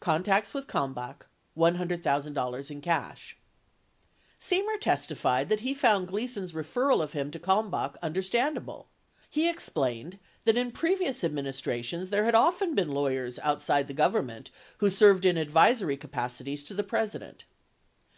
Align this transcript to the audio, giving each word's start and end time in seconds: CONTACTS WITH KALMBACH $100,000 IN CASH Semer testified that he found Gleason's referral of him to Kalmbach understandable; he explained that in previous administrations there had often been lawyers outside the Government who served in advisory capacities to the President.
CONTACTS 0.00 0.52
WITH 0.52 0.66
KALMBACH 0.66 1.22
$100,000 1.56 2.70
IN 2.70 2.80
CASH 2.82 3.38
Semer 4.38 4.78
testified 4.78 5.48
that 5.48 5.60
he 5.60 5.72
found 5.72 6.06
Gleason's 6.08 6.52
referral 6.52 7.02
of 7.02 7.14
him 7.14 7.30
to 7.30 7.38
Kalmbach 7.38 7.96
understandable; 8.02 8.88
he 9.30 9.48
explained 9.48 10.18
that 10.44 10.58
in 10.58 10.70
previous 10.70 11.24
administrations 11.24 12.10
there 12.10 12.26
had 12.26 12.34
often 12.34 12.74
been 12.74 12.92
lawyers 12.92 13.38
outside 13.38 13.88
the 13.88 13.94
Government 13.94 14.50
who 14.80 14.90
served 14.90 15.24
in 15.24 15.38
advisory 15.38 15.96
capacities 15.96 16.62
to 16.64 16.74
the 16.74 16.84
President. 16.84 17.46